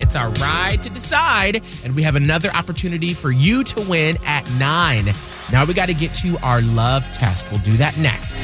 It's 0.00 0.16
our 0.16 0.30
ride 0.30 0.82
to 0.82 0.90
decide, 0.90 1.62
and 1.84 1.94
we 1.94 2.02
have 2.02 2.16
another 2.16 2.50
opportunity 2.50 3.12
for 3.14 3.30
you 3.30 3.64
to 3.64 3.88
win 3.88 4.16
at 4.26 4.50
9. 4.58 5.04
Now 5.52 5.64
we 5.64 5.74
got 5.74 5.86
to 5.86 5.94
get 5.94 6.14
to 6.14 6.38
our 6.38 6.62
love 6.62 7.04
test. 7.12 7.50
We'll 7.50 7.60
do 7.60 7.76
that 7.78 7.96
next. 7.98 8.34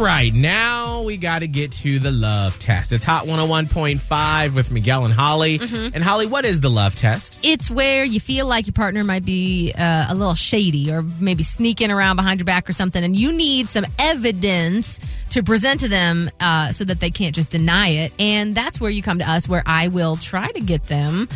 Right, 0.00 0.32
now 0.32 1.02
we 1.02 1.18
got 1.18 1.40
to 1.40 1.48
get 1.48 1.72
to 1.72 1.98
the 1.98 2.10
love 2.10 2.58
test. 2.58 2.92
It's 2.92 3.04
Hot 3.04 3.26
101.5 3.26 4.54
with 4.54 4.70
Miguel 4.70 5.04
and 5.04 5.12
Holly. 5.12 5.60
And 5.60 6.02
Holly, 6.02 6.26
what 6.26 6.44
is 6.44 6.60
the 6.60 6.70
love 6.70 6.94
test? 6.94 7.38
It's 7.42 7.70
where 7.70 8.04
you 8.04 8.18
feel 8.18 8.46
like 8.46 8.66
your 8.66 8.72
partner 8.72 9.04
might 9.04 9.24
be 9.24 9.72
uh, 9.76 10.06
a 10.08 10.14
little 10.14 10.34
shady 10.34 10.90
or 10.90 11.02
maybe 11.02 11.42
sneaking 11.42 11.90
around 11.90 12.16
behind 12.16 12.40
your 12.40 12.46
back 12.46 12.68
or 12.68 12.72
something, 12.72 13.02
and 13.02 13.14
you 13.14 13.32
need 13.32 13.68
some 13.68 13.84
evidence 13.98 14.98
to 15.30 15.42
present 15.42 15.80
to 15.80 15.88
them 15.88 16.30
uh, 16.40 16.72
so 16.72 16.84
that 16.84 17.00
they 17.00 17.10
can't 17.10 17.34
just 17.34 17.50
deny 17.50 17.88
it. 17.88 18.12
And 18.18 18.54
that's 18.54 18.80
where 18.80 18.90
you 18.90 19.02
come 19.02 19.18
to 19.18 19.30
us, 19.30 19.48
where 19.48 19.62
I 19.66 19.88
will 19.88 20.16
try 20.16 20.50
to 20.50 20.60
get 20.60 20.84
them 20.84 21.28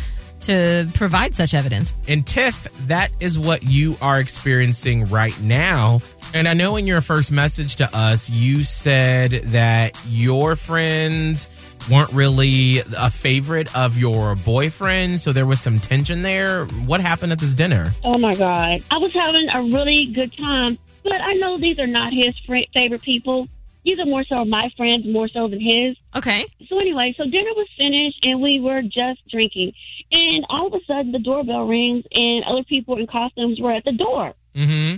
to 0.44 0.88
provide 0.94 1.34
such 1.34 1.54
evidence. 1.54 1.92
And 2.08 2.26
Tiff, 2.26 2.64
that 2.86 3.10
is 3.20 3.38
what 3.38 3.62
you 3.62 3.96
are 4.00 4.18
experiencing 4.20 5.06
right 5.06 5.38
now. 5.40 6.00
And 6.32 6.48
I 6.48 6.52
know 6.52 6.76
in 6.76 6.86
your 6.86 7.00
first 7.00 7.30
message 7.30 7.76
to 7.76 7.96
us, 7.96 8.28
you 8.30 8.64
said 8.64 9.30
that 9.30 10.00
your 10.08 10.56
friends 10.56 11.48
weren't 11.90 12.12
really 12.12 12.78
a 12.98 13.10
favorite 13.10 13.74
of 13.76 13.98
your 13.98 14.34
boyfriend, 14.36 15.20
so 15.20 15.32
there 15.32 15.46
was 15.46 15.60
some 15.60 15.78
tension 15.78 16.22
there. 16.22 16.64
What 16.86 17.00
happened 17.00 17.32
at 17.32 17.38
this 17.38 17.54
dinner? 17.54 17.86
Oh 18.02 18.18
my 18.18 18.34
God. 18.34 18.82
I 18.90 18.98
was 18.98 19.12
having 19.12 19.48
a 19.50 19.62
really 19.62 20.06
good 20.06 20.36
time, 20.36 20.78
but 21.02 21.20
I 21.20 21.34
know 21.34 21.58
these 21.58 21.78
are 21.78 21.86
not 21.86 22.12
his 22.12 22.34
favorite 22.46 23.02
people. 23.02 23.48
These 23.84 23.98
are 23.98 24.06
more 24.06 24.24
so 24.24 24.44
my 24.44 24.70
friends, 24.76 25.04
more 25.06 25.28
so 25.28 25.46
than 25.48 25.60
his. 25.60 25.96
Okay. 26.16 26.46
So 26.68 26.78
anyway, 26.78 27.14
so 27.16 27.24
dinner 27.24 27.50
was 27.54 27.68
finished 27.76 28.18
and 28.22 28.40
we 28.40 28.60
were 28.60 28.82
just 28.82 29.20
drinking. 29.30 29.72
And 30.10 30.46
all 30.48 30.66
of 30.68 30.74
a 30.74 30.84
sudden 30.86 31.12
the 31.12 31.18
doorbell 31.18 31.66
rings 31.66 32.04
and 32.12 32.44
other 32.44 32.64
people 32.64 32.96
in 32.98 33.06
costumes 33.06 33.60
were 33.60 33.72
at 33.72 33.84
the 33.84 33.92
door. 33.92 34.32
Mm-hmm. 34.54 34.96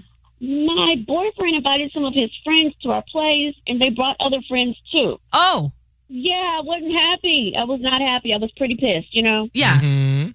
My 0.67 0.97
boyfriend 1.07 1.57
invited 1.57 1.91
some 1.93 2.05
of 2.05 2.15
his 2.15 2.31
friends 2.45 2.75
to 2.83 2.91
our 2.91 3.03
place 3.11 3.55
and 3.67 3.81
they 3.81 3.91
brought 3.91 4.17
other 4.21 4.41
friends 4.49 4.77
too. 4.93 5.19
Oh, 5.33 5.73
Yeah, 6.09 6.59
I 6.59 6.61
wasn't 6.63 6.93
happy. 6.93 7.55
I 7.59 7.65
was 7.65 7.81
not 7.81 8.01
happy. 8.01 8.33
I 8.35 8.37
was 8.37 8.53
pretty 8.57 8.77
pissed, 8.77 9.15
you 9.15 9.23
know? 9.23 9.49
yeah. 9.55 9.81
Mm-hmm. 9.81 10.31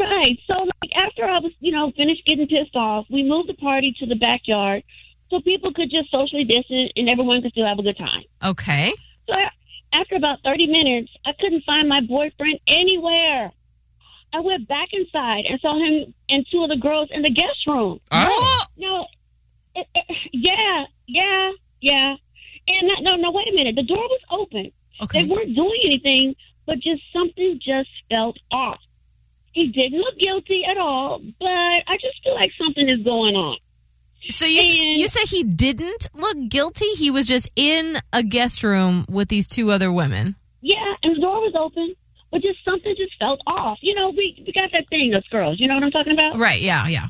Right. 0.00 0.38
So, 0.46 0.54
like, 0.54 0.92
after 0.96 1.24
I 1.26 1.38
was, 1.40 1.52
you 1.60 1.70
know, 1.72 1.92
finished 1.94 2.24
getting 2.24 2.46
pissed 2.46 2.74
off, 2.74 3.04
we 3.10 3.22
moved 3.22 3.50
the 3.50 3.54
party 3.54 3.94
to 3.98 4.06
the 4.06 4.14
backyard 4.14 4.84
so 5.32 5.40
people 5.40 5.72
could 5.72 5.90
just 5.90 6.10
socially 6.10 6.44
distance 6.44 6.92
and 6.94 7.08
everyone 7.08 7.40
could 7.40 7.52
still 7.52 7.66
have 7.66 7.78
a 7.78 7.82
good 7.82 7.96
time. 7.96 8.22
Okay. 8.44 8.92
So, 9.26 9.32
I, 9.32 9.48
after 9.94 10.14
about 10.14 10.38
30 10.44 10.66
minutes, 10.66 11.10
I 11.24 11.32
couldn't 11.40 11.64
find 11.64 11.88
my 11.88 12.00
boyfriend 12.02 12.60
anywhere. 12.68 13.50
I 14.34 14.40
went 14.40 14.68
back 14.68 14.88
inside 14.92 15.44
and 15.48 15.58
saw 15.60 15.74
him 15.76 16.14
and 16.28 16.46
two 16.52 16.62
of 16.62 16.68
the 16.68 16.76
girls 16.76 17.08
in 17.10 17.22
the 17.22 17.30
guest 17.30 17.66
room. 17.66 17.98
Oh. 18.10 18.64
No, 18.76 19.06
it, 19.74 19.86
it, 19.94 20.16
yeah, 20.32 20.84
yeah, 21.06 21.50
yeah. 21.80 22.14
And 22.68 22.90
that, 22.90 23.02
no, 23.02 23.16
no, 23.16 23.30
wait 23.30 23.48
a 23.48 23.54
minute. 23.54 23.74
The 23.74 23.82
door 23.82 23.98
was 23.98 24.20
open. 24.30 24.70
Okay. 25.02 25.22
They 25.24 25.28
weren't 25.28 25.54
doing 25.54 25.80
anything, 25.84 26.34
but 26.66 26.76
just 26.76 27.02
something 27.12 27.58
just 27.62 27.88
felt 28.10 28.36
off. 28.50 28.80
He 29.52 29.68
didn't 29.68 29.98
look 29.98 30.18
guilty 30.18 30.62
at 30.70 30.78
all, 30.78 31.20
but 31.38 31.46
I 31.48 31.96
just 32.00 32.22
feel 32.22 32.34
like 32.34 32.50
something 32.58 32.88
is 32.88 33.02
going 33.02 33.34
on. 33.34 33.58
So 34.28 34.46
you 34.46 34.60
And- 34.60 34.98
you 34.98 35.08
say 35.08 35.20
he 35.26 35.42
didn't 35.44 36.08
look 36.14 36.36
guilty? 36.48 36.86
He 36.96 37.10
was 37.10 37.26
just 37.26 37.48
in 37.56 37.98
a 38.12 38.22
guest 38.22 38.62
room 38.62 39.04
with 39.08 39.28
these 39.28 39.46
two 39.46 39.70
other 39.70 39.92
women. 39.92 40.36
Yeah, 40.60 40.94
and 41.02 41.16
the 41.16 41.20
door 41.20 41.40
was 41.40 41.54
open, 41.58 41.94
but 42.30 42.40
just 42.42 42.58
something 42.64 42.94
just 42.96 43.18
felt 43.18 43.40
off. 43.46 43.78
You 43.82 43.94
know, 43.94 44.10
we, 44.10 44.42
we 44.46 44.52
got 44.52 44.70
that 44.72 44.88
thing, 44.88 45.12
us 45.14 45.24
girls. 45.30 45.58
You 45.58 45.66
know 45.68 45.74
what 45.74 45.82
I'm 45.82 45.90
talking 45.90 46.12
about? 46.12 46.38
Right? 46.38 46.60
Yeah, 46.60 46.86
yeah. 46.86 47.06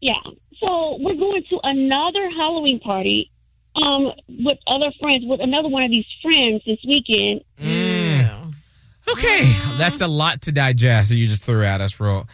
Yeah. 0.00 0.20
So 0.60 0.96
we're 1.00 1.14
going 1.14 1.44
to 1.50 1.60
another 1.62 2.28
Halloween 2.30 2.80
party 2.80 3.30
um, 3.76 4.12
with 4.28 4.58
other 4.66 4.90
friends, 5.00 5.24
with 5.26 5.40
another 5.40 5.68
one 5.68 5.82
of 5.82 5.90
these 5.90 6.06
friends 6.22 6.62
this 6.66 6.78
weekend. 6.86 7.42
Mm. 7.60 8.52
Okay, 9.10 9.52
that's 9.78 10.00
a 10.00 10.06
lot 10.08 10.42
to 10.42 10.52
digest 10.52 11.10
that 11.10 11.16
you 11.16 11.26
just 11.28 11.42
threw 11.42 11.62
at 11.64 11.80
us, 11.80 12.00
Ro. 12.00 12.24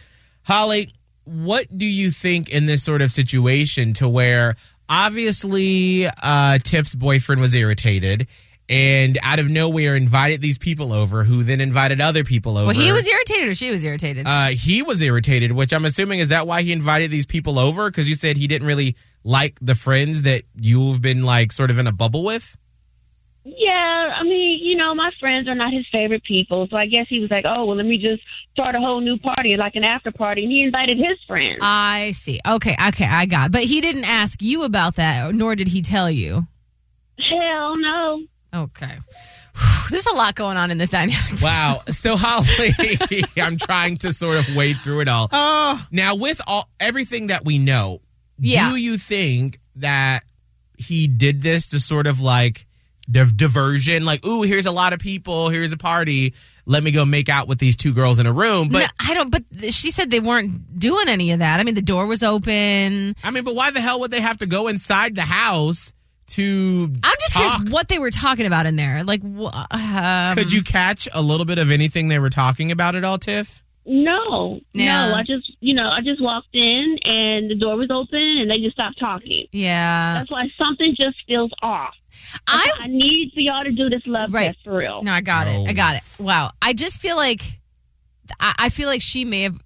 Holly, 0.43 0.93
what 1.23 1.65
do 1.75 1.85
you 1.85 2.11
think 2.11 2.49
in 2.49 2.65
this 2.65 2.83
sort 2.83 3.01
of 3.01 3.11
situation 3.11 3.93
to 3.93 4.09
where 4.09 4.55
obviously 4.89 6.07
uh, 6.21 6.57
Tiff's 6.63 6.95
boyfriend 6.95 7.41
was 7.41 7.55
irritated 7.55 8.27
and 8.69 9.17
out 9.21 9.39
of 9.39 9.49
nowhere 9.49 9.95
invited 9.95 10.41
these 10.41 10.57
people 10.57 10.93
over 10.93 11.23
who 11.23 11.43
then 11.43 11.59
invited 11.59 11.99
other 11.99 12.23
people 12.23 12.57
over? 12.57 12.67
Well, 12.67 12.75
he 12.75 12.91
was 12.91 13.07
irritated 13.07 13.49
or 13.49 13.53
she 13.53 13.69
was 13.69 13.83
irritated. 13.83 14.25
Uh, 14.25 14.47
he 14.47 14.81
was 14.81 15.01
irritated, 15.01 15.51
which 15.51 15.73
I'm 15.73 15.85
assuming 15.85 16.19
is 16.19 16.29
that 16.29 16.47
why 16.47 16.61
he 16.61 16.71
invited 16.71 17.11
these 17.11 17.25
people 17.25 17.59
over? 17.59 17.89
Because 17.89 18.09
you 18.09 18.15
said 18.15 18.37
he 18.37 18.47
didn't 18.47 18.67
really 18.67 18.95
like 19.23 19.57
the 19.61 19.75
friends 19.75 20.21
that 20.23 20.43
you've 20.59 21.01
been 21.01 21.23
like 21.23 21.51
sort 21.51 21.69
of 21.69 21.77
in 21.77 21.87
a 21.87 21.91
bubble 21.91 22.23
with. 22.23 22.57
Yeah, 23.43 24.13
I 24.19 24.23
mean, 24.23 24.59
you 24.63 24.75
know, 24.77 24.93
my 24.93 25.09
friends 25.19 25.47
are 25.47 25.55
not 25.55 25.73
his 25.73 25.85
favorite 25.91 26.23
people, 26.23 26.67
so 26.69 26.77
I 26.77 26.85
guess 26.85 27.07
he 27.07 27.19
was 27.19 27.31
like, 27.31 27.43
"Oh, 27.47 27.65
well, 27.65 27.75
let 27.75 27.87
me 27.87 27.97
just 27.97 28.21
start 28.53 28.75
a 28.75 28.79
whole 28.79 29.01
new 29.01 29.17
party, 29.17 29.55
like 29.57 29.75
an 29.75 29.83
after 29.83 30.11
party," 30.11 30.43
and 30.43 30.51
he 30.51 30.61
invited 30.61 30.97
his 30.97 31.17
friends. 31.27 31.57
I 31.61 32.11
see. 32.11 32.39
Okay, 32.47 32.75
okay, 32.89 33.05
I 33.05 33.25
got. 33.25 33.47
it. 33.47 33.51
But 33.51 33.63
he 33.63 33.81
didn't 33.81 34.03
ask 34.03 34.41
you 34.43 34.63
about 34.63 34.97
that, 34.97 35.33
nor 35.33 35.55
did 35.55 35.69
he 35.69 35.81
tell 35.81 36.09
you. 36.11 36.45
Hell 37.17 37.77
no. 37.77 38.23
Okay. 38.53 38.97
There's 39.89 40.05
a 40.05 40.13
lot 40.15 40.35
going 40.35 40.57
on 40.57 40.71
in 40.71 40.77
this 40.77 40.89
dynamic. 40.91 41.41
Wow. 41.41 41.81
So 41.91 42.15
Holly, 42.17 42.73
I'm 43.37 43.57
trying 43.57 43.97
to 43.97 44.13
sort 44.13 44.37
of 44.37 44.55
wade 44.55 44.77
through 44.77 45.01
it 45.01 45.07
all. 45.07 45.29
Oh, 45.31 45.85
Now, 45.91 46.15
with 46.15 46.41
all 46.47 46.69
everything 46.79 47.27
that 47.27 47.43
we 47.43 47.57
know, 47.59 48.01
Yeah. 48.39 48.69
do 48.69 48.75
you 48.77 48.97
think 48.97 49.59
that 49.77 50.23
he 50.77 51.07
did 51.07 51.41
this 51.41 51.69
to 51.69 51.79
sort 51.79 52.07
of 52.07 52.21
like 52.21 52.65
div- 53.09 53.35
diversion? 53.37 54.05
Like, 54.05 54.25
ooh, 54.25 54.41
here's 54.41 54.65
a 54.65 54.71
lot 54.71 54.93
of 54.93 54.99
people, 54.99 55.49
here's 55.49 55.71
a 55.71 55.77
party. 55.77 56.33
Let 56.65 56.83
me 56.83 56.91
go 56.91 57.05
make 57.05 57.27
out 57.27 57.47
with 57.47 57.57
these 57.59 57.75
two 57.75 57.93
girls 57.93 58.19
in 58.19 58.25
a 58.27 58.31
room. 58.33 58.69
But 58.69 58.79
no, 58.79 58.85
I 58.99 59.13
don't. 59.15 59.29
But 59.31 59.43
she 59.73 59.89
said 59.91 60.11
they 60.11 60.19
weren't 60.19 60.77
doing 60.79 61.07
any 61.07 61.31
of 61.31 61.39
that. 61.39 61.59
I 61.59 61.63
mean, 61.63 61.75
the 61.75 61.81
door 61.81 62.05
was 62.05 62.21
open. 62.23 63.15
I 63.23 63.31
mean, 63.31 63.43
but 63.43 63.55
why 63.55 63.71
the 63.71 63.81
hell 63.81 63.99
would 64.01 64.11
they 64.11 64.21
have 64.21 64.37
to 64.37 64.45
go 64.45 64.67
inside 64.67 65.15
the 65.15 65.21
house 65.23 65.91
to? 66.27 66.91
I'm 67.03 67.15
just 67.19 67.33
talk? 67.33 67.55
curious 67.55 67.71
what 67.73 67.87
they 67.87 67.97
were 67.97 68.11
talking 68.11 68.45
about 68.45 68.67
in 68.67 68.75
there. 68.75 69.03
Like, 69.03 69.21
wh- 69.23 69.65
um, 69.71 70.37
Could 70.37 70.51
you 70.51 70.61
catch 70.63 71.09
a 71.13 71.21
little 71.21 71.45
bit 71.45 71.57
of 71.57 71.71
anything 71.71 72.07
they 72.09 72.19
were 72.19 72.29
talking 72.29 72.71
about 72.71 72.95
at 72.95 73.03
all, 73.03 73.17
Tiff? 73.17 73.63
No, 73.85 74.59
Yeah. 74.73 75.09
no. 75.09 75.15
I 75.15 75.23
just, 75.23 75.51
you 75.59 75.73
know, 75.73 75.89
I 75.89 76.01
just 76.01 76.21
walked 76.21 76.53
in 76.53 76.97
and 77.03 77.49
the 77.49 77.55
door 77.55 77.75
was 77.77 77.89
open 77.89 78.19
and 78.19 78.49
they 78.51 78.59
just 78.59 78.73
stopped 78.73 78.99
talking. 78.99 79.47
Yeah, 79.51 80.13
That's 80.19 80.29
why 80.31 80.47
something 80.57 80.93
just 80.95 81.17
feels 81.27 81.51
off. 81.63 81.93
I 82.47 82.71
I 82.81 82.87
need 82.87 83.31
for 83.33 83.39
y'all 83.39 83.63
to 83.63 83.71
do 83.71 83.89
this 83.89 84.01
love 84.05 84.33
Right. 84.33 84.47
test 84.47 84.59
for 84.63 84.77
real. 84.77 85.01
No, 85.01 85.11
I 85.11 85.21
got 85.21 85.47
Oh. 85.47 85.63
it. 85.65 85.69
I 85.69 85.73
got 85.73 85.95
it. 85.95 86.03
Wow. 86.19 86.51
I 86.61 86.73
just 86.73 86.99
feel 86.99 87.15
like 87.15 87.41
I, 88.39 88.53
I 88.59 88.69
feel 88.69 88.87
like 88.87 89.01
she 89.01 89.25
may 89.25 89.43
have. 89.43 89.59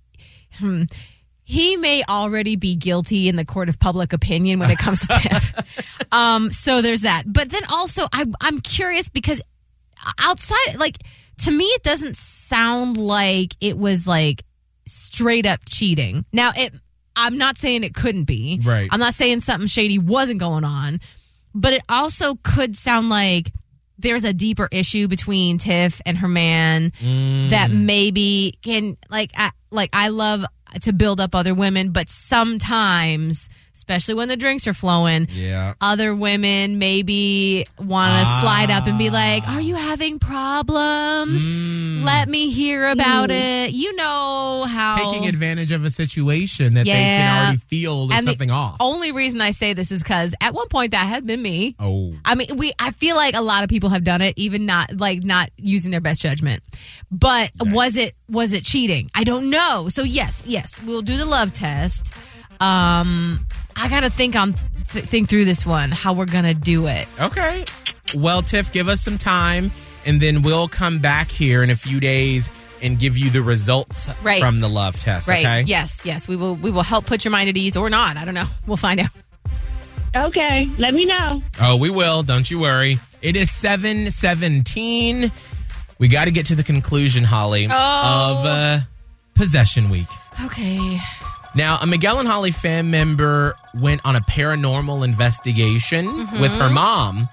Hmm, 0.59 0.83
he 1.43 1.75
may 1.75 2.03
already 2.07 2.55
be 2.55 2.75
guilty 2.75 3.27
in 3.27 3.35
the 3.35 3.45
court 3.45 3.67
of 3.67 3.77
public 3.79 4.13
opinion 4.13 4.59
when 4.59 4.71
it 4.71 4.77
comes 4.77 5.01
to 5.01 5.07
Tiff. 5.21 6.07
Um, 6.11 6.49
so 6.51 6.81
there's 6.81 7.01
that. 7.01 7.23
But 7.27 7.49
then 7.49 7.63
also, 7.69 8.07
I, 8.13 8.25
I'm 8.41 8.61
curious 8.61 9.09
because 9.09 9.41
outside, 10.19 10.77
like 10.77 10.97
to 11.39 11.51
me, 11.51 11.65
it 11.65 11.83
doesn't 11.83 12.15
sound 12.17 12.97
like 12.97 13.55
it 13.61 13.77
was 13.77 14.07
like 14.07 14.43
straight 14.85 15.45
up 15.45 15.59
cheating. 15.67 16.25
Now, 16.31 16.51
it. 16.55 16.73
I'm 17.17 17.37
not 17.37 17.57
saying 17.57 17.83
it 17.85 17.93
couldn't 17.93 18.25
be. 18.25 18.59
Right. 18.63 18.89
I'm 18.91 18.99
not 18.99 19.13
saying 19.13 19.39
something 19.39 19.67
shady 19.67 19.97
wasn't 19.97 20.39
going 20.39 20.65
on, 20.65 20.99
but 21.53 21.71
it 21.73 21.81
also 21.87 22.35
could 22.43 22.75
sound 22.75 23.07
like 23.07 23.53
there's 23.97 24.25
a 24.25 24.33
deeper 24.33 24.67
issue 24.69 25.07
between 25.07 25.57
Tiff 25.57 26.01
and 26.05 26.17
her 26.17 26.27
man 26.27 26.91
Mm. 27.01 27.51
that 27.51 27.71
maybe 27.71 28.59
can 28.61 28.97
like 29.09 29.31
I, 29.37 29.51
like 29.71 29.91
I 29.93 30.09
love 30.09 30.43
to 30.81 30.91
build 30.91 31.21
up 31.21 31.33
other 31.33 31.55
women, 31.55 31.91
but 31.91 32.09
sometimes, 32.09 33.47
especially 33.75 34.13
when 34.15 34.27
the 34.27 34.37
drinks 34.37 34.67
are 34.67 34.73
flowing, 34.73 35.27
Yeah. 35.31 35.73
other 35.81 36.15
women 36.15 36.79
maybe 36.79 37.65
want 37.77 38.11
to 38.23 38.27
Ah. 38.29 38.39
slide 38.41 38.71
up 38.71 38.87
and 38.87 38.97
be 38.97 39.09
like, 39.09 39.47
"Are 39.47 39.61
you 39.61 39.75
having 39.75 40.17
problems? 40.19 41.39
Mm. 41.41 42.03
Let 42.03 42.29
me 42.29 42.49
hear 42.49 42.87
about 42.87 43.31
it." 43.31 43.71
You 43.71 43.95
know 43.95 44.65
how 44.67 45.11
taking 45.11 45.27
advantage 45.27 45.71
of 45.71 45.83
a 45.85 45.89
situation 45.89 46.73
that 46.75 46.85
they 46.85 46.91
can 46.91 47.37
already 47.43 47.57
feel 47.67 48.07
there's 48.07 48.19
And 48.19 48.27
the 48.27 48.31
something 48.31 48.51
off. 48.51 48.77
Only 48.79 49.11
reason 49.11 49.41
I 49.41 49.51
say 49.51 49.73
this 49.73 49.91
is 49.91 50.01
because 50.01 50.33
at 50.41 50.53
one 50.53 50.67
point 50.69 50.91
that 50.91 51.05
had 51.07 51.25
been 51.27 51.41
me. 51.41 51.75
Oh. 51.79 52.13
I 52.23 52.35
mean, 52.35 52.47
we. 52.55 52.71
I 52.79 52.91
feel 52.91 53.15
like 53.15 53.35
a 53.35 53.41
lot 53.41 53.63
of 53.63 53.69
people 53.69 53.89
have 53.89 54.03
done 54.03 54.21
it, 54.21 54.33
even 54.37 54.65
not 54.65 54.97
like 54.97 55.23
not 55.23 55.49
using 55.57 55.91
their 55.91 56.01
best 56.01 56.21
judgment. 56.21 56.63
But 57.11 57.51
was 57.59 57.97
it 57.97 58.15
was 58.29 58.53
it 58.53 58.63
cheating? 58.63 59.09
I 59.13 59.23
don't 59.23 59.49
know. 59.49 59.89
So 59.89 60.03
yes, 60.03 60.43
yes, 60.45 60.73
we'll 60.85 61.01
do 61.01 61.17
the 61.17 61.25
love 61.25 61.53
test. 61.53 62.13
Um, 62.59 63.45
I 63.75 63.89
gotta 63.89 64.09
think 64.09 64.35
on 64.35 64.53
th- 64.89 65.05
think 65.05 65.29
through 65.29 65.45
this 65.45 65.65
one 65.65 65.91
how 65.91 66.13
we're 66.13 66.25
gonna 66.25 66.53
do 66.53 66.87
it. 66.87 67.07
Okay. 67.19 67.65
Well, 68.15 68.41
Tiff, 68.41 68.71
give 68.71 68.87
us 68.87 69.01
some 69.01 69.17
time, 69.17 69.71
and 70.05 70.21
then 70.21 70.41
we'll 70.41 70.67
come 70.67 70.99
back 70.99 71.29
here 71.29 71.63
in 71.63 71.69
a 71.69 71.75
few 71.75 71.99
days 71.99 72.49
and 72.81 72.99
give 72.99 73.17
you 73.17 73.29
the 73.29 73.41
results 73.41 74.07
Right. 74.23 74.41
from 74.41 74.59
the 74.59 74.67
love 74.69 74.99
test. 74.99 75.27
Right? 75.27 75.45
Okay. 75.45 75.63
Yes, 75.65 76.01
yes. 76.05 76.27
We 76.27 76.35
will. 76.35 76.55
We 76.55 76.71
will 76.71 76.83
help 76.83 77.05
put 77.05 77.25
your 77.25 77.31
mind 77.31 77.49
at 77.49 77.57
ease 77.57 77.75
or 77.75 77.89
not. 77.89 78.15
I 78.17 78.25
don't 78.25 78.33
know. 78.33 78.45
We'll 78.67 78.77
find 78.77 78.99
out. 78.99 79.09
Okay, 80.15 80.69
let 80.77 80.93
me 80.93 81.05
know. 81.05 81.41
Oh, 81.59 81.75
we 81.75 81.89
will. 81.89 82.23
Don't 82.23 82.49
you 82.49 82.59
worry. 82.59 82.99
It 83.21 83.35
is 83.35 83.51
seven 83.51 84.09
seventeen. 84.11 85.31
We 85.99 86.07
got 86.07 86.25
to 86.25 86.31
get 86.31 86.45
to 86.47 86.55
the 86.55 86.63
conclusion, 86.63 87.23
Holly, 87.23 87.67
Oh. 87.69 88.37
of 88.39 88.45
uh, 88.45 88.79
possession 89.33 89.89
week. 89.89 90.07
Okay. 90.45 90.99
Now, 91.53 91.77
a 91.81 91.85
Miguel 91.85 92.19
and 92.19 92.27
Holly 92.27 92.51
fan 92.51 92.91
member 92.91 93.55
went 93.75 94.01
on 94.05 94.15
a 94.15 94.21
paranormal 94.21 95.03
investigation 95.05 96.05
Mm-hmm. 96.07 96.39
with 96.41 96.51
her 96.55 96.69
mom 96.69 97.29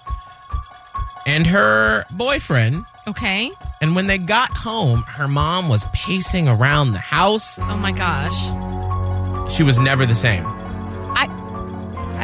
and 1.26 1.46
her 1.46 2.04
boyfriend. 2.10 2.84
Okay. 3.08 3.50
And 3.80 3.96
when 3.96 4.06
they 4.06 4.18
got 4.18 4.50
home, 4.56 5.02
her 5.02 5.26
mom 5.28 5.68
was 5.68 5.84
pacing 5.92 6.48
around 6.48 6.92
the 6.92 6.98
house. 6.98 7.58
Oh 7.58 7.76
my 7.76 7.92
gosh. 7.92 9.52
She 9.52 9.62
was 9.64 9.78
never 9.78 10.06
the 10.06 10.14
same. 10.14 10.44
I. 10.46 11.26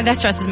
That 0.05 0.17
stresses 0.17 0.43
me 0.43 0.47